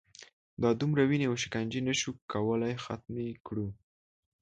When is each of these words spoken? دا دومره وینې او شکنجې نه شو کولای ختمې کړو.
دا 0.61 0.69
دومره 0.81 1.01
وینې 1.09 1.25
او 1.29 1.35
شکنجې 1.43 1.81
نه 1.87 1.93
شو 1.99 2.11
کولای 2.33 2.75
ختمې 2.83 3.27
کړو. 3.47 3.67